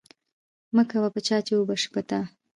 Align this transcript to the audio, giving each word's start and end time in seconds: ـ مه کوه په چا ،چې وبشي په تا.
ـ 0.39 0.75
مه 0.75 0.83
کوه 0.91 1.09
په 1.13 1.19
چا 1.27 1.37
،چې 1.45 1.53
وبشي 1.55 1.89
په 1.93 2.01
تا. 2.09 2.19